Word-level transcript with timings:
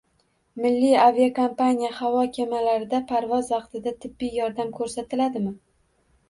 Milliy 0.61 0.95
aviakompaniya 1.01 1.91
havo 1.97 2.23
kemalarida 2.37 3.03
parvoz 3.13 3.43
vaqtida 3.55 3.95
tibbiy 4.07 4.35
yordam 4.41 4.73
ko‘rsatiladimi? 4.81 5.55